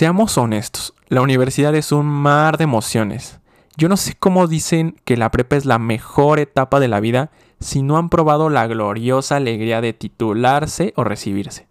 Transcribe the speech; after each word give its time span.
Seamos 0.00 0.38
honestos, 0.38 0.94
la 1.08 1.20
universidad 1.20 1.74
es 1.74 1.92
un 1.92 2.06
mar 2.06 2.56
de 2.56 2.64
emociones. 2.64 3.38
Yo 3.76 3.90
no 3.90 3.98
sé 3.98 4.14
cómo 4.18 4.46
dicen 4.46 4.96
que 5.04 5.18
la 5.18 5.30
prepa 5.30 5.56
es 5.56 5.66
la 5.66 5.78
mejor 5.78 6.38
etapa 6.38 6.80
de 6.80 6.88
la 6.88 7.00
vida 7.00 7.30
si 7.60 7.82
no 7.82 7.98
han 7.98 8.08
probado 8.08 8.48
la 8.48 8.66
gloriosa 8.66 9.36
alegría 9.36 9.82
de 9.82 9.92
titularse 9.92 10.94
o 10.96 11.04
recibirse. 11.04 11.69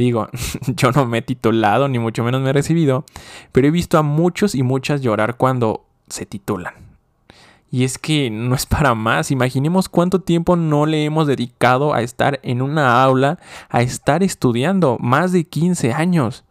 Digo, 0.00 0.28
yo 0.66 0.92
no 0.92 1.04
me 1.04 1.18
he 1.18 1.22
titulado, 1.22 1.86
ni 1.88 1.98
mucho 1.98 2.24
menos 2.24 2.40
me 2.40 2.50
he 2.50 2.52
recibido, 2.54 3.04
pero 3.52 3.68
he 3.68 3.70
visto 3.70 3.98
a 3.98 4.02
muchos 4.02 4.54
y 4.54 4.62
muchas 4.62 5.02
llorar 5.02 5.36
cuando 5.36 5.84
se 6.08 6.24
titulan. 6.24 6.74
Y 7.70 7.84
es 7.84 7.98
que 7.98 8.30
no 8.30 8.54
es 8.54 8.64
para 8.66 8.94
más, 8.94 9.30
imaginemos 9.30 9.88
cuánto 9.88 10.20
tiempo 10.20 10.56
no 10.56 10.86
le 10.86 11.04
hemos 11.04 11.26
dedicado 11.26 11.92
a 11.92 12.00
estar 12.00 12.40
en 12.42 12.62
una 12.62 13.02
aula, 13.02 13.38
a 13.68 13.82
estar 13.82 14.22
estudiando, 14.22 14.96
más 15.00 15.32
de 15.32 15.44
15 15.44 15.92
años. 15.92 16.44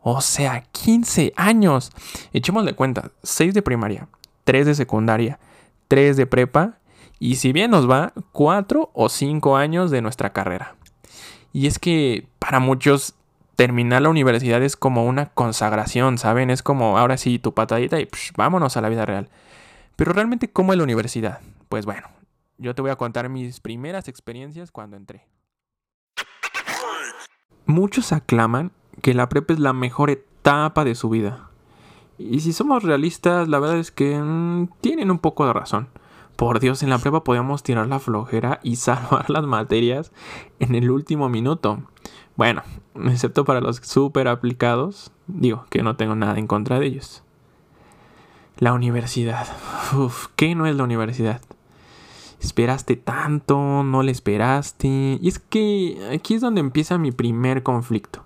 O 0.00 0.20
sea, 0.20 0.62
15 0.70 1.32
años. 1.36 1.90
Echémosle 2.32 2.74
cuenta, 2.74 3.10
6 3.22 3.52
de 3.52 3.62
primaria, 3.62 4.08
3 4.44 4.66
de 4.66 4.74
secundaria, 4.74 5.40
3 5.88 6.16
de 6.16 6.26
prepa 6.26 6.78
y 7.18 7.34
si 7.36 7.52
bien 7.52 7.72
nos 7.72 7.90
va, 7.90 8.12
4 8.30 8.90
o 8.94 9.08
5 9.08 9.56
años 9.56 9.90
de 9.90 10.02
nuestra 10.02 10.32
carrera. 10.32 10.76
Y 11.52 11.66
es 11.66 11.78
que 11.78 12.31
para 12.52 12.60
muchos 12.60 13.14
terminar 13.56 14.02
la 14.02 14.10
universidad 14.10 14.62
es 14.62 14.76
como 14.76 15.06
una 15.06 15.30
consagración, 15.30 16.18
¿saben? 16.18 16.50
Es 16.50 16.62
como 16.62 16.98
ahora 16.98 17.16
sí 17.16 17.38
tu 17.38 17.54
patadita 17.54 17.98
y 17.98 18.06
vámonos 18.36 18.76
a 18.76 18.82
la 18.82 18.90
vida 18.90 19.06
real. 19.06 19.30
Pero 19.96 20.12
realmente, 20.12 20.52
¿cómo 20.52 20.74
es 20.74 20.76
la 20.76 20.84
universidad? 20.84 21.40
Pues 21.70 21.86
bueno, 21.86 22.08
yo 22.58 22.74
te 22.74 22.82
voy 22.82 22.90
a 22.90 22.96
contar 22.96 23.30
mis 23.30 23.60
primeras 23.60 24.06
experiencias 24.06 24.70
cuando 24.70 24.98
entré. 24.98 25.26
Muchos 27.64 28.12
aclaman 28.12 28.70
que 29.00 29.14
la 29.14 29.30
prepa 29.30 29.54
es 29.54 29.58
la 29.58 29.72
mejor 29.72 30.10
etapa 30.10 30.84
de 30.84 30.94
su 30.94 31.08
vida. 31.08 31.48
Y 32.18 32.40
si 32.40 32.52
somos 32.52 32.82
realistas, 32.82 33.48
la 33.48 33.60
verdad 33.60 33.78
es 33.78 33.90
que 33.90 34.18
mm, 34.18 34.68
tienen 34.82 35.10
un 35.10 35.20
poco 35.20 35.46
de 35.46 35.54
razón. 35.54 35.88
Por 36.36 36.60
Dios, 36.60 36.82
en 36.82 36.90
la 36.90 36.98
prepa 36.98 37.24
podíamos 37.24 37.62
tirar 37.62 37.86
la 37.86 37.98
flojera 37.98 38.60
y 38.62 38.76
salvar 38.76 39.30
las 39.30 39.44
materias 39.44 40.12
en 40.58 40.74
el 40.74 40.90
último 40.90 41.30
minuto. 41.30 41.84
Bueno, 42.36 42.62
excepto 42.94 43.44
para 43.44 43.60
los 43.60 43.76
súper 43.76 44.28
aplicados, 44.28 45.12
digo 45.26 45.66
que 45.70 45.82
no 45.82 45.96
tengo 45.96 46.14
nada 46.14 46.38
en 46.38 46.46
contra 46.46 46.78
de 46.78 46.86
ellos. 46.86 47.22
La 48.58 48.72
universidad. 48.72 49.46
Uf, 49.96 50.28
¿qué 50.36 50.54
no 50.54 50.66
es 50.66 50.76
la 50.76 50.84
universidad? 50.84 51.40
Esperaste 52.40 52.96
tanto, 52.96 53.82
no 53.84 54.02
le 54.02 54.12
esperaste. 54.12 55.18
Y 55.20 55.28
es 55.28 55.38
que 55.38 55.98
aquí 56.12 56.34
es 56.34 56.40
donde 56.40 56.60
empieza 56.60 56.98
mi 56.98 57.12
primer 57.12 57.62
conflicto. 57.62 58.24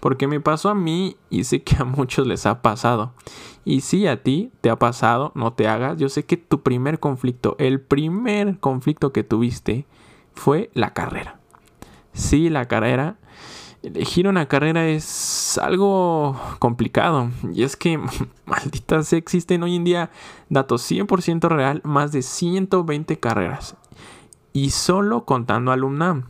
Porque 0.00 0.28
me 0.28 0.40
pasó 0.40 0.68
a 0.68 0.74
mí 0.74 1.16
y 1.30 1.44
sé 1.44 1.62
que 1.62 1.76
a 1.76 1.84
muchos 1.84 2.26
les 2.26 2.46
ha 2.46 2.62
pasado. 2.62 3.12
Y 3.64 3.80
si 3.80 4.06
a 4.06 4.22
ti 4.22 4.52
te 4.60 4.70
ha 4.70 4.78
pasado, 4.78 5.32
no 5.34 5.52
te 5.52 5.66
hagas. 5.66 5.98
Yo 5.98 6.08
sé 6.08 6.24
que 6.24 6.36
tu 6.36 6.62
primer 6.62 7.00
conflicto, 7.00 7.56
el 7.58 7.80
primer 7.80 8.58
conflicto 8.58 9.12
que 9.12 9.24
tuviste 9.24 9.86
fue 10.34 10.70
la 10.74 10.92
carrera. 10.92 11.40
Sí, 12.12 12.50
la 12.50 12.66
carrera. 12.66 13.16
Elegir 13.86 14.26
una 14.26 14.46
carrera 14.46 14.88
es 14.88 15.58
algo 15.58 16.36
complicado. 16.58 17.30
Y 17.54 17.62
es 17.62 17.76
que, 17.76 18.00
maldita 18.44 19.00
sea, 19.04 19.16
existen 19.16 19.62
hoy 19.62 19.76
en 19.76 19.84
día, 19.84 20.10
datos 20.48 20.90
100% 20.90 21.48
real, 21.48 21.82
más 21.84 22.10
de 22.10 22.22
120 22.22 23.20
carreras. 23.20 23.76
Y 24.52 24.70
solo 24.70 25.24
contando 25.24 25.70
alumnam. 25.70 26.24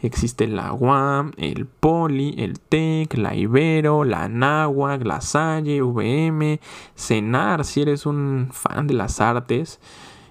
Existe 0.00 0.48
la 0.48 0.72
UAM, 0.72 1.34
el 1.36 1.66
Poli, 1.66 2.34
el 2.36 2.58
TEC, 2.58 3.16
la 3.16 3.36
Ibero, 3.36 4.02
la 4.02 4.28
NAWAC, 4.28 5.04
la 5.04 5.20
Salle, 5.20 5.82
VM, 5.82 6.58
CENAR, 6.96 7.64
si 7.64 7.82
eres 7.82 8.06
un 8.06 8.48
fan 8.50 8.88
de 8.88 8.94
las 8.94 9.20
artes. 9.20 9.78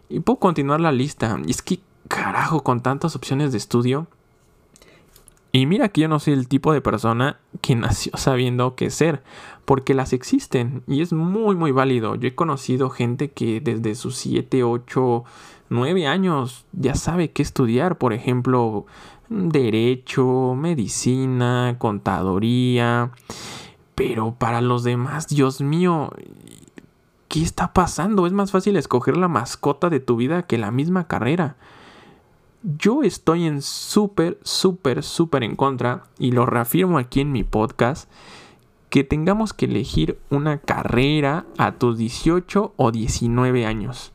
Y 0.09 0.19
puedo 0.19 0.39
continuar 0.39 0.81
la 0.81 0.91
lista. 0.91 1.39
Y 1.45 1.51
es 1.51 1.61
que, 1.61 1.79
carajo, 2.09 2.61
con 2.61 2.81
tantas 2.81 3.15
opciones 3.15 3.53
de 3.53 3.57
estudio. 3.57 4.07
Y 5.57 5.65
mira 5.65 5.89
que 5.89 6.01
yo 6.01 6.07
no 6.07 6.19
soy 6.19 6.33
el 6.33 6.47
tipo 6.47 6.71
de 6.71 6.81
persona 6.81 7.39
que 7.61 7.75
nació 7.75 8.11
sabiendo 8.15 8.75
qué 8.75 8.91
ser, 8.91 9.23
porque 9.65 9.95
las 9.95 10.13
existen 10.13 10.83
y 10.87 11.01
es 11.01 11.13
muy 11.13 11.55
muy 11.55 11.71
válido. 11.71 12.13
Yo 12.13 12.27
he 12.27 12.35
conocido 12.35 12.91
gente 12.91 13.31
que 13.31 13.59
desde 13.59 13.95
sus 13.95 14.17
7, 14.17 14.63
8, 14.63 15.23
9 15.69 16.05
años 16.05 16.65
ya 16.73 16.93
sabe 16.93 17.31
qué 17.31 17.41
estudiar, 17.41 17.97
por 17.97 18.13
ejemplo, 18.13 18.85
derecho, 19.29 20.53
medicina, 20.55 21.75
contaduría. 21.79 23.11
Pero 23.95 24.35
para 24.37 24.61
los 24.61 24.83
demás, 24.83 25.27
Dios 25.27 25.59
mío, 25.61 26.11
¿qué 27.29 27.41
está 27.41 27.73
pasando? 27.73 28.27
Es 28.27 28.33
más 28.33 28.51
fácil 28.51 28.77
escoger 28.77 29.17
la 29.17 29.27
mascota 29.27 29.89
de 29.89 29.99
tu 29.99 30.17
vida 30.17 30.43
que 30.43 30.59
la 30.59 30.69
misma 30.69 31.07
carrera. 31.07 31.55
Yo 32.75 33.01
estoy 33.01 33.45
en 33.45 33.61
súper, 33.61 34.37
súper, 34.43 35.01
súper 35.01 35.43
en 35.43 35.55
contra, 35.55 36.03
y 36.19 36.31
lo 36.31 36.45
reafirmo 36.45 36.97
aquí 36.97 37.21
en 37.21 37.31
mi 37.31 37.45
podcast, 37.45 38.11
que 38.89 39.05
tengamos 39.05 39.53
que 39.53 39.67
elegir 39.67 40.19
una 40.29 40.57
carrera 40.57 41.45
a 41.57 41.75
tus 41.77 41.97
18 41.97 42.73
o 42.75 42.91
19 42.91 43.65
años 43.65 44.11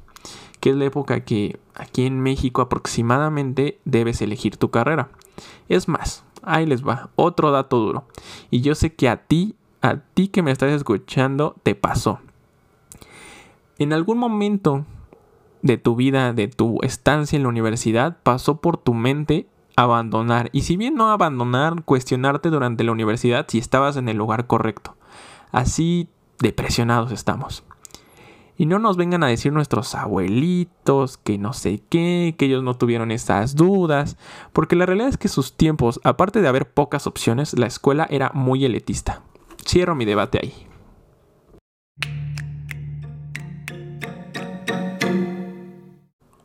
que 0.62 0.70
es 0.70 0.76
la 0.76 0.84
época 0.84 1.24
que 1.24 1.58
aquí 1.74 2.06
en 2.06 2.20
México 2.20 2.62
aproximadamente 2.62 3.80
debes 3.84 4.22
elegir 4.22 4.56
tu 4.58 4.70
carrera. 4.70 5.08
Es 5.68 5.88
más, 5.88 6.22
ahí 6.44 6.66
les 6.66 6.86
va, 6.86 7.10
otro 7.16 7.50
dato 7.50 7.80
duro. 7.80 8.04
Y 8.48 8.60
yo 8.60 8.76
sé 8.76 8.94
que 8.94 9.08
a 9.08 9.16
ti, 9.24 9.56
a 9.80 9.96
ti 9.96 10.28
que 10.28 10.40
me 10.40 10.52
estás 10.52 10.70
escuchando, 10.70 11.56
te 11.64 11.74
pasó. 11.74 12.20
En 13.80 13.92
algún 13.92 14.18
momento 14.18 14.86
de 15.62 15.78
tu 15.78 15.96
vida, 15.96 16.32
de 16.32 16.48
tu 16.48 16.78
estancia 16.82 17.36
en 17.36 17.44
la 17.44 17.48
universidad, 17.48 18.18
pasó 18.22 18.60
por 18.60 18.76
tu 18.76 18.94
mente 18.94 19.46
abandonar. 19.76 20.50
Y 20.52 20.62
si 20.62 20.76
bien 20.76 20.94
no 20.94 21.10
abandonar, 21.10 21.82
cuestionarte 21.84 22.50
durante 22.50 22.84
la 22.84 22.92
universidad 22.92 23.46
si 23.48 23.58
estabas 23.58 23.96
en 23.96 24.08
el 24.08 24.16
lugar 24.16 24.46
correcto. 24.46 24.96
Así 25.50 26.08
depresionados 26.38 27.12
estamos. 27.12 27.64
Y 28.56 28.66
no 28.66 28.78
nos 28.78 28.96
vengan 28.96 29.22
a 29.24 29.28
decir 29.28 29.52
nuestros 29.52 29.94
abuelitos 29.94 31.16
que 31.16 31.38
no 31.38 31.52
sé 31.52 31.82
qué, 31.88 32.34
que 32.36 32.44
ellos 32.44 32.62
no 32.62 32.74
tuvieron 32.74 33.10
esas 33.10 33.56
dudas, 33.56 34.16
porque 34.52 34.76
la 34.76 34.86
realidad 34.86 35.08
es 35.08 35.16
que 35.16 35.28
sus 35.28 35.56
tiempos, 35.56 36.00
aparte 36.04 36.42
de 36.42 36.48
haber 36.48 36.70
pocas 36.70 37.06
opciones, 37.06 37.58
la 37.58 37.66
escuela 37.66 38.06
era 38.10 38.30
muy 38.34 38.64
elitista. 38.64 39.22
Cierro 39.66 39.94
mi 39.94 40.04
debate 40.04 40.38
ahí. 40.42 40.66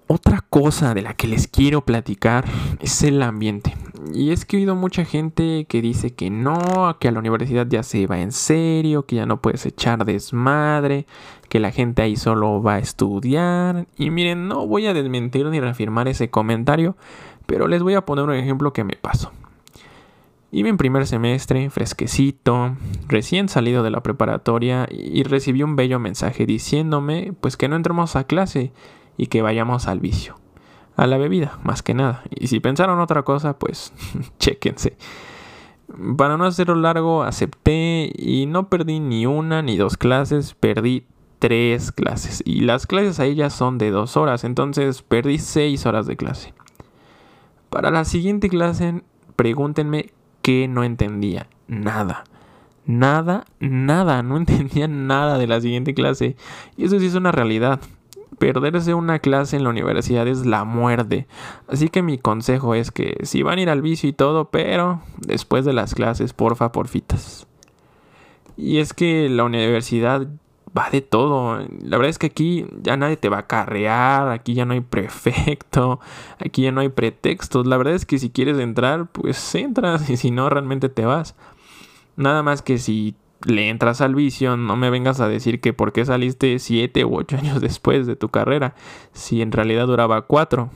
Otra 0.10 0.42
cosa 0.50 0.94
de 0.94 1.02
la 1.02 1.16
que 1.16 1.28
les 1.28 1.50
quiero 1.50 1.82
platicar 1.82 2.46
es 2.80 3.04
el 3.04 3.22
ambiente. 3.22 3.76
Y 4.14 4.32
es 4.32 4.46
que 4.46 4.56
he 4.56 4.60
oído 4.62 4.74
mucha 4.74 5.04
gente 5.04 5.66
que 5.68 5.82
dice 5.82 6.14
que 6.14 6.30
no, 6.30 6.96
que 7.00 7.10
a 7.10 7.12
la 7.12 7.20
universidad 7.20 7.68
ya 7.68 7.84
se 7.84 8.08
va 8.08 8.20
en 8.20 8.32
serio, 8.32 9.06
que 9.06 9.18
ya 9.18 9.26
no 9.26 9.42
puedes 9.42 9.66
echar 9.66 10.06
desmadre, 10.06 11.06
que 11.50 11.60
la 11.60 11.72
gente 11.72 12.04
ahí 12.04 12.16
solo 12.16 12.62
va 12.64 12.76
a 12.76 12.80
estudiar. 12.80 13.86
Y 13.98 14.10
miren, 14.10 14.48
no 14.48 14.66
voy 14.66 14.88
a 14.88 14.94
desmentir 14.94 15.46
ni 15.48 15.60
reafirmar 15.60 16.08
ese 16.08 16.30
comentario, 16.30 16.96
pero 17.46 17.68
les 17.68 17.84
voy 17.84 17.96
a 17.96 18.06
poner 18.06 18.24
un 18.24 18.36
ejemplo 18.36 18.72
que 18.72 18.86
me 18.86 18.96
pasó. 18.96 19.34
Iba 20.52 20.70
en 20.70 20.78
primer 20.78 21.06
semestre, 21.06 21.70
fresquecito, 21.70 22.78
recién 23.10 23.50
salido 23.50 23.84
de 23.84 23.92
la 23.92 24.02
preparatoria 24.02 24.88
y 24.90 25.24
recibí 25.24 25.64
un 25.64 25.76
bello 25.76 26.00
mensaje 26.00 26.46
diciéndome 26.46 27.34
pues 27.42 27.58
que 27.58 27.68
no 27.68 27.76
entremos 27.76 28.16
a 28.16 28.24
clase 28.24 28.72
y 29.18 29.28
que 29.28 29.42
vayamos 29.42 29.88
al 29.88 30.00
vicio 30.00 30.36
a 30.98 31.06
la 31.06 31.18
bebida, 31.18 31.60
más 31.64 31.84
que 31.84 31.94
nada. 31.94 32.24
Y 32.32 32.48
si 32.48 32.60
pensaron 32.60 33.00
otra 33.00 33.22
cosa, 33.22 33.58
pues 33.58 33.94
chéquense. 34.40 34.98
Para 36.18 36.36
no 36.36 36.46
hacerlo 36.46 36.76
largo, 36.76 37.24
acepté 37.24 38.12
y 38.18 38.46
no 38.48 38.68
perdí 38.68 39.00
ni 39.00 39.26
una 39.26 39.62
ni 39.62 39.78
dos 39.78 39.96
clases, 39.96 40.54
perdí 40.56 41.06
tres 41.40 41.92
clases. 41.92 42.42
Y 42.46 42.62
las 42.62 42.88
clases 42.88 43.20
ahí 43.20 43.36
ya 43.36 43.50
son 43.50 43.78
de 43.78 43.92
dos 43.92 44.18
horas, 44.18 44.44
entonces 44.44 45.04
perdí 45.04 45.38
seis 45.38 45.86
horas 45.86 46.08
de 46.08 46.18
clase. 46.18 46.54
Para 47.70 47.92
la 47.92 48.04
siguiente 48.04 48.50
clase, 48.50 49.02
pregúntenme 49.36 50.12
qué 50.42 50.68
no 50.68 50.84
entendía. 50.84 51.48
Nada. 51.68 52.24
Nada, 52.86 53.46
nada, 53.60 54.24
no 54.24 54.38
entendía 54.38 54.88
nada 54.88 55.38
de 55.38 55.48
la 55.48 55.62
siguiente 55.62 55.94
clase. 55.94 56.36
Y 56.76 56.86
eso 56.86 57.00
sí 57.00 57.06
es 57.06 57.16
una 57.16 57.32
realidad 57.32 57.80
perderse 58.38 58.94
una 58.94 59.20
clase 59.20 59.58
en 59.58 59.64
la 59.64 59.70
universidad 59.70 60.28
es 60.28 60.46
la 60.46 60.64
muerte. 60.64 61.28
Así 61.68 61.90
que 61.90 62.02
mi 62.02 62.18
consejo 62.18 62.76
es 62.76 62.92
que 62.92 63.18
si 63.24 63.44
van 63.44 63.60
a 63.60 63.62
ir 63.62 63.70
al 63.70 63.82
vicio 63.82 64.10
y 64.10 64.14
todo, 64.14 64.50
pero 64.52 65.02
después 65.20 65.66
de 65.66 65.74
las 65.74 65.96
clases, 65.96 66.34
porfa, 66.34 66.72
porfitas. 66.72 67.48
Y 68.56 68.80
es 68.80 68.94
que 68.94 69.30
la 69.30 69.44
universidad 69.44 70.28
va 70.78 70.90
de 70.90 71.02
todo. 71.02 71.60
La 71.82 71.98
verdad 71.98 72.10
es 72.10 72.20
que 72.20 72.28
aquí 72.28 72.66
ya 72.82 72.98
nadie 72.98 73.18
te 73.18 73.30
va 73.30 73.40
a 73.40 73.48
carrear, 73.48 74.30
aquí 74.30 74.54
ya 74.54 74.66
no 74.66 74.74
hay 74.74 74.82
prefecto, 74.82 76.00
aquí 76.40 76.64
ya 76.64 76.72
no 76.72 76.82
hay 76.82 76.90
pretextos. 76.90 77.68
La 77.68 77.78
verdad 77.78 77.94
es 77.94 78.06
que 78.06 78.20
si 78.20 78.30
quieres 78.30 78.58
entrar, 78.60 79.08
pues 79.12 79.56
entras 79.56 80.10
y 80.10 80.18
si 80.18 80.32
no, 80.32 80.50
realmente 80.50 80.90
te 80.90 81.06
vas. 81.06 81.36
Nada 82.16 82.44
más 82.44 82.62
que 82.62 82.78
si 82.78 83.16
le 83.46 83.70
entras 83.70 84.02
al 84.02 84.16
vicio, 84.16 84.58
no 84.58 84.76
me 84.76 84.90
vengas 84.90 85.20
a 85.20 85.28
decir 85.28 85.62
que 85.62 85.74
por 85.74 85.94
qué 85.94 86.06
saliste 86.06 86.58
7 86.60 87.06
u 87.06 87.18
8 87.18 87.38
años 87.42 87.62
después 87.62 88.08
de 88.08 88.16
tu 88.16 88.30
carrera, 88.30 88.76
si 89.14 89.42
en 89.42 89.52
realidad 89.52 89.88
duraba 89.88 90.24
4. 90.24 90.70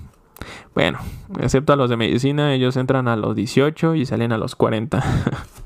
Bueno, 0.74 1.00
excepto 1.40 1.74
a 1.74 1.76
los 1.76 1.90
de 1.90 1.98
medicina, 1.98 2.54
ellos 2.54 2.78
entran 2.78 3.08
a 3.08 3.16
los 3.16 3.36
18 3.36 3.96
y 3.96 4.06
salen 4.06 4.32
a 4.32 4.38
los 4.38 4.56
40. 4.56 5.04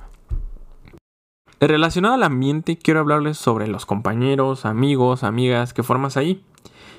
Relacionado 1.61 2.15
al 2.15 2.23
ambiente, 2.23 2.77
quiero 2.77 2.99
hablarles 2.99 3.37
sobre 3.37 3.67
los 3.67 3.85
compañeros, 3.85 4.65
amigos, 4.65 5.23
amigas 5.23 5.73
que 5.73 5.83
formas 5.83 6.17
ahí. 6.17 6.43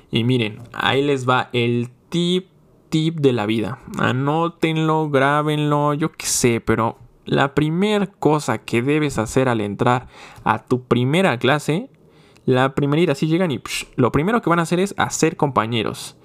Y 0.09 0.23
miren, 0.23 0.59
ahí 0.73 1.03
les 1.03 1.29
va 1.29 1.49
el 1.53 1.89
tip, 2.09 2.47
tip 2.89 3.19
de 3.19 3.33
la 3.33 3.45
vida. 3.45 3.79
Anótenlo, 3.99 5.09
grábenlo, 5.09 5.93
yo 5.93 6.11
qué 6.11 6.25
sé, 6.25 6.59
pero 6.59 6.97
la 7.27 7.53
primera 7.53 8.07
cosa 8.07 8.57
que 8.57 8.81
debes 8.81 9.17
hacer 9.17 9.49
al 9.49 9.61
entrar 9.61 10.07
a 10.43 10.63
tu 10.63 10.83
primera 10.83 11.37
clase, 11.37 11.89
la 12.45 12.73
primerita, 12.73 13.11
así 13.11 13.27
llegan 13.27 13.51
y 13.51 13.61
lo 13.97 14.11
primero 14.11 14.41
que 14.41 14.49
van 14.49 14.59
a 14.59 14.63
hacer 14.63 14.79
es 14.79 14.95
hacer 14.97 15.35
compañeros. 15.35 16.15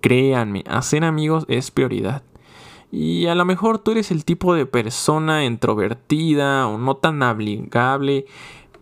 Créanme, 0.00 0.64
hacer 0.68 1.04
amigos 1.04 1.44
es 1.48 1.70
prioridad. 1.70 2.22
Y 2.92 3.26
a 3.26 3.34
lo 3.34 3.44
mejor 3.44 3.78
tú 3.78 3.90
eres 3.90 4.10
el 4.10 4.24
tipo 4.24 4.54
de 4.54 4.66
persona 4.66 5.44
introvertida 5.44 6.66
o 6.66 6.78
no 6.78 6.96
tan 6.96 7.22
amigable, 7.22 8.26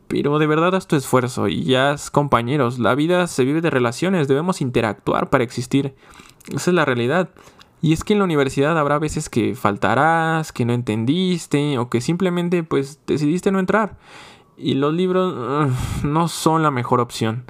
pero 0.06 0.38
de 0.38 0.46
verdad 0.46 0.74
haz 0.74 0.86
tu 0.86 0.96
esfuerzo 0.96 1.48
y 1.48 1.74
haz 1.74 2.10
compañeros. 2.10 2.78
La 2.78 2.94
vida 2.94 3.26
se 3.26 3.44
vive 3.44 3.60
de 3.60 3.70
relaciones, 3.70 4.28
debemos 4.28 4.60
interactuar 4.60 5.28
para 5.30 5.44
existir. 5.44 5.94
Esa 6.54 6.70
es 6.70 6.74
la 6.74 6.84
realidad. 6.84 7.30
Y 7.80 7.92
es 7.92 8.02
que 8.02 8.12
en 8.12 8.18
la 8.18 8.24
universidad 8.24 8.76
habrá 8.76 8.98
veces 8.98 9.28
que 9.28 9.54
faltarás, 9.54 10.52
que 10.52 10.64
no 10.64 10.72
entendiste 10.72 11.78
o 11.78 11.88
que 11.88 12.00
simplemente 12.00 12.62
pues 12.64 13.00
decidiste 13.06 13.52
no 13.52 13.60
entrar. 13.60 13.96
Y 14.56 14.74
los 14.74 14.92
libros 14.92 15.70
no 16.02 16.28
son 16.28 16.62
la 16.62 16.70
mejor 16.70 17.00
opción. 17.00 17.44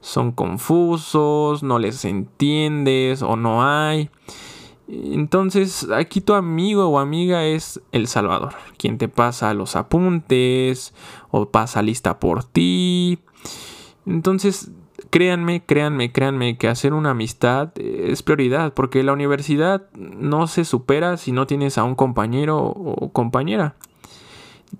Son 0.00 0.32
confusos, 0.32 1.62
no 1.62 1.78
les 1.78 2.04
entiendes 2.04 3.22
o 3.22 3.36
no 3.36 3.64
hay. 3.64 4.10
Entonces 4.88 5.88
aquí 5.94 6.20
tu 6.20 6.34
amigo 6.34 6.86
o 6.86 6.98
amiga 6.98 7.44
es 7.44 7.80
El 7.92 8.08
Salvador, 8.08 8.54
quien 8.76 8.98
te 8.98 9.08
pasa 9.08 9.54
los 9.54 9.74
apuntes 9.76 10.92
o 11.30 11.48
pasa 11.48 11.80
lista 11.80 12.18
por 12.20 12.44
ti. 12.44 13.20
Entonces 14.04 14.70
créanme, 15.12 15.62
créanme, 15.62 16.10
créanme 16.10 16.56
que 16.56 16.68
hacer 16.68 16.94
una 16.94 17.10
amistad 17.10 17.70
es 17.78 18.22
prioridad, 18.22 18.72
porque 18.72 19.02
la 19.02 19.12
universidad 19.12 19.82
no 19.94 20.46
se 20.46 20.64
supera 20.64 21.18
si 21.18 21.32
no 21.32 21.46
tienes 21.46 21.76
a 21.76 21.84
un 21.84 21.94
compañero 21.94 22.58
o 22.58 23.12
compañera. 23.12 23.76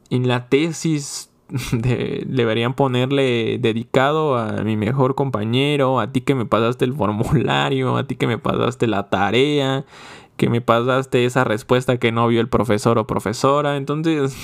En 0.09 0.27
la 0.29 0.49
tesis 0.49 1.31
deberían 1.73 2.73
ponerle 2.73 3.59
dedicado 3.59 4.39
a 4.39 4.63
mi 4.65 4.75
mejor 4.79 5.15
compañero, 5.15 6.01
a 6.01 6.13
ti 6.13 6.23
que 6.23 6.35
me 6.35 6.47
pasaste 6.47 6.87
el 6.87 6.95
formulario, 6.95 7.99
a 7.99 8.07
ti 8.07 8.17
que 8.17 8.27
me 8.27 8.39
pasaste 8.39 8.87
la 8.87 9.11
tarea, 9.11 9.85
que 10.39 10.49
me 10.49 10.63
pasaste 10.63 11.27
esa 11.27 11.45
respuesta 11.45 11.99
que 11.99 12.11
no 12.11 12.27
vio 12.27 12.41
el 12.41 12.49
profesor 12.49 12.99
o 12.99 13.07
profesora. 13.07 13.77
Entonces, 13.77 14.35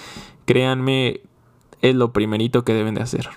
créanme, 0.44 1.20
es 1.82 1.94
lo 1.94 2.12
primerito 2.12 2.64
que 2.64 2.74
deben 2.74 2.96
de 2.96 3.02
hacer. 3.02 3.28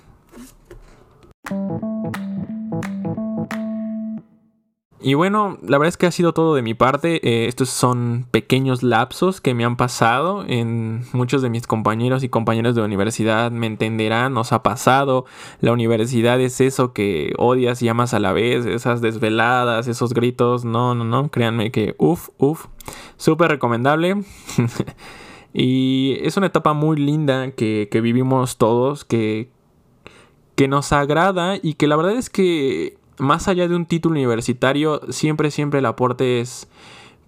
Y 5.02 5.14
bueno, 5.14 5.58
la 5.62 5.78
verdad 5.78 5.88
es 5.88 5.98
que 5.98 6.08
ha 6.08 6.12
sido 6.12 6.34
todo 6.34 6.56
de 6.56 6.62
mi 6.62 6.74
parte. 6.74 7.26
Eh, 7.26 7.48
estos 7.48 7.70
son 7.70 8.26
pequeños 8.32 8.84
lapsos 8.84 9.40
que 9.40 9.54
me 9.54 9.64
han 9.64 9.78
pasado. 9.78 10.44
En 10.46 11.06
muchos 11.14 11.42
de 11.42 11.50
mis 11.50 11.68
compañeros 11.68 12.22
y 12.24 12.30
compañeras 12.30 12.76
de 12.76 12.82
universidad 12.82 13.50
me 13.50 13.68
entenderán, 13.68 14.34
nos 14.34 14.52
ha 14.52 14.62
pasado. 14.62 15.26
La 15.62 15.72
universidad 15.72 16.42
es 16.42 16.60
eso 16.60 16.92
que 16.92 17.34
odias 17.38 17.82
y 17.82 17.88
amas 17.88 18.14
a 18.14 18.20
la 18.20 18.34
vez, 18.34 18.66
esas 18.66 19.00
desveladas, 19.00 19.88
esos 19.88 20.14
gritos. 20.14 20.66
No, 20.66 20.94
no, 20.96 21.06
no, 21.06 21.30
créanme 21.30 21.72
que 21.72 21.96
uff, 21.98 22.30
uff, 22.38 22.66
súper 23.16 23.52
recomendable. 23.52 24.22
y 25.54 26.18
es 26.24 26.36
una 26.36 26.48
etapa 26.48 26.74
muy 26.74 26.98
linda 26.98 27.52
que, 27.52 27.88
que 27.90 28.02
vivimos 28.02 28.58
todos, 28.58 29.06
que, 29.06 29.50
que 30.56 30.68
nos 30.68 30.92
agrada 30.92 31.58
y 31.62 31.76
que 31.76 31.88
la 31.88 31.96
verdad 31.96 32.16
es 32.18 32.30
que 32.30 32.99
más 33.20 33.48
allá 33.48 33.68
de 33.68 33.76
un 33.76 33.86
título 33.86 34.14
universitario, 34.14 35.02
siempre, 35.10 35.52
siempre 35.52 35.80
el 35.80 35.86
aporte 35.86 36.42
es 36.42 36.68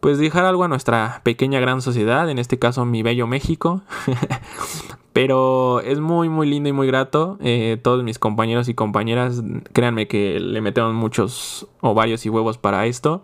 pues 0.01 0.17
dejar 0.17 0.45
algo 0.45 0.63
a 0.63 0.67
nuestra 0.67 1.21
pequeña 1.23 1.59
gran 1.59 1.81
sociedad, 1.81 2.29
en 2.29 2.39
este 2.39 2.57
caso 2.57 2.85
mi 2.85 3.03
bello 3.03 3.27
México. 3.27 3.81
Pero 5.13 5.81
es 5.81 5.99
muy, 5.99 6.29
muy 6.29 6.49
lindo 6.49 6.69
y 6.69 6.73
muy 6.73 6.87
grato. 6.87 7.37
Eh, 7.41 7.77
todos 7.81 8.03
mis 8.03 8.17
compañeros 8.17 8.69
y 8.69 8.73
compañeras, 8.73 9.43
créanme 9.73 10.07
que 10.07 10.39
le 10.39 10.61
metemos 10.61 10.93
muchos 10.93 11.67
ovarios 11.81 12.25
y 12.25 12.29
huevos 12.29 12.57
para 12.57 12.85
esto. 12.85 13.21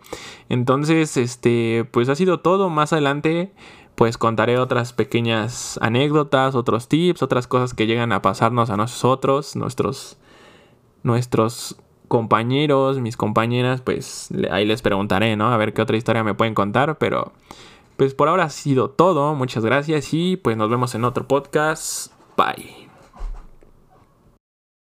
Entonces, 0.50 1.16
este, 1.16 1.88
pues 1.92 2.10
ha 2.10 2.16
sido 2.16 2.42
todo. 2.42 2.70
Más 2.70 2.92
adelante, 2.92 3.54
pues 3.96 4.18
contaré 4.18 4.60
otras 4.60 4.92
pequeñas 4.92 5.80
anécdotas, 5.82 6.56
otros 6.56 6.90
tips, 6.90 7.24
otras 7.24 7.48
cosas 7.48 7.74
que 7.74 7.88
llegan 7.88 8.12
a 8.12 8.22
pasarnos 8.22 8.70
a 8.70 8.76
nosotros, 8.76 9.56
nuestros, 9.56 10.18
nuestros 11.04 11.78
compañeros, 12.08 13.00
mis 13.00 13.18
compañeras, 13.18 13.82
pues 13.82 14.30
ahí 14.52 14.66
les 14.66 14.82
preguntaré, 14.82 15.36
¿no? 15.36 15.52
A 15.52 15.58
ver 15.58 15.74
qué 15.74 15.82
otra 15.82 15.98
historia 15.98 16.24
me 16.24 16.34
pueden 16.34 16.54
contar, 16.54 16.98
pero 16.98 17.34
pues 17.98 18.14
por 18.14 18.30
ahora 18.30 18.46
ha 18.46 18.50
sido 18.50 18.90
todo. 18.90 19.36
Muchas 19.36 19.66
gracias 19.66 20.14
y 20.14 20.38
pues 20.38 20.58
nos 20.58 20.70
vemos 20.70 20.96
en 20.96 21.04
otro 21.04 21.28
podcast. 21.28 22.12
Bye. 22.38 22.87